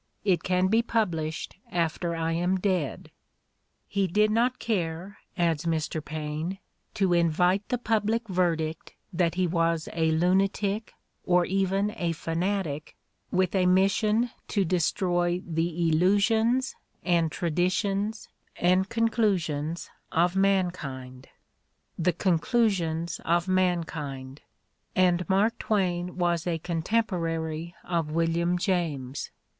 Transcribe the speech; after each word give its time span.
It 0.25 0.41
can 0.41 0.65
be 0.65 0.81
published 0.81 1.57
after 1.71 2.15
I 2.15 2.31
am 2.31 2.59
dead.' 2.59 3.11
He 3.87 4.07
did 4.07 4.31
not 4.31 4.57
care," 4.57 5.19
adds 5.37 5.67
Mr. 5.67 6.03
Paine, 6.03 6.57
"to 6.95 7.13
invite 7.13 7.69
the 7.69 7.77
public 7.77 8.27
verdict 8.27 8.95
that 9.13 9.35
he 9.35 9.45
was 9.45 9.87
a 9.93 10.09
lunatic, 10.09 10.95
or 11.23 11.45
even 11.45 11.93
a 11.97 12.13
fanatic 12.13 12.95
with 13.29 13.53
a 13.53 13.67
mission 13.67 14.31
to 14.47 14.65
destroy 14.65 15.39
the 15.45 15.87
illusions 15.89 16.75
and 17.03 17.31
traditions 17.31 18.27
and 18.55 18.89
conclusions 18.89 19.91
of 20.11 20.35
mankind. 20.35 21.27
''The 21.99 22.13
conclusions 22.13 23.21
of 23.23 23.47
mankind! 23.47 24.41
And 24.95 25.29
Mark 25.29 25.59
Twain 25.59 26.17
was 26.17 26.47
a 26.47 26.57
contemporary 26.57 27.75
of 27.83 28.09
William 28.09 28.57
James! 28.57 29.29